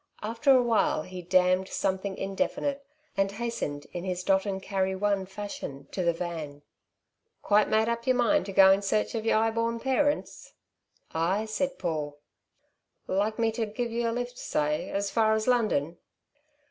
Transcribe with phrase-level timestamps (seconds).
[0.23, 2.83] After a while he damned something indefinite
[3.15, 6.63] and hastened in his dot and carry one fashion to the van.
[7.43, 10.53] "Quite made up yer mind to go in search of yer 'ighborn parents?"
[11.13, 12.17] "Ay," said Paul.
[13.05, 15.99] "Like me to give yer a lift, say, as far as London?"